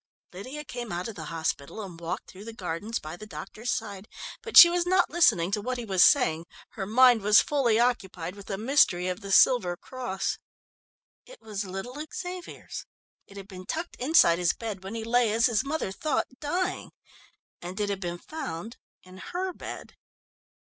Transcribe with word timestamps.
Lydia 0.33 0.63
came 0.63 0.91
out 0.91 1.07
of 1.07 1.13
the 1.13 1.25
hospital 1.25 1.79
and 1.83 1.99
walked 2.01 2.27
through 2.27 2.43
the 2.45 2.53
gardens 2.53 2.97
by 2.97 3.15
the 3.15 3.27
doctor's 3.27 3.69
side. 3.69 4.07
But 4.41 4.57
she 4.57 4.67
was 4.67 4.87
not 4.87 5.11
listening 5.11 5.51
to 5.51 5.61
what 5.61 5.77
he 5.77 5.85
was 5.85 6.03
saying 6.03 6.47
her 6.69 6.87
mind 6.87 7.21
was 7.21 7.39
fully 7.39 7.77
occupied 7.79 8.35
with 8.35 8.47
the 8.47 8.57
mystery 8.57 9.07
of 9.09 9.21
the 9.21 9.31
silver 9.31 9.77
cross. 9.77 10.39
It 11.27 11.39
was 11.39 11.65
little 11.65 12.03
Xavier's... 12.11 12.87
it 13.27 13.37
had 13.37 13.47
been 13.47 13.67
tucked 13.67 13.95
inside 13.97 14.39
his 14.39 14.53
bed 14.53 14.83
when 14.83 14.95
he 14.95 15.03
lay, 15.03 15.31
as 15.33 15.45
his 15.45 15.63
mother 15.63 15.91
thought, 15.91 16.25
dying... 16.39 16.89
and 17.61 17.79
it 17.79 17.89
had 17.91 17.99
been 17.99 18.17
found 18.17 18.77
in 19.03 19.17
her 19.19 19.53
bed! 19.53 19.95